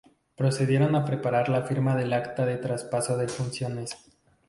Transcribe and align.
Procedieron 0.35 0.95
a 0.95 1.05
preparar 1.05 1.47
la 1.49 1.61
firma 1.61 1.95
del 1.95 2.11
acta 2.13 2.43
de 2.43 2.57
traspaso 2.57 3.17
de 3.17 3.27
funciones. 3.27 3.99